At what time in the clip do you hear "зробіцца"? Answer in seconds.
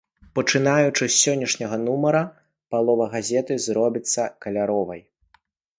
3.69-4.21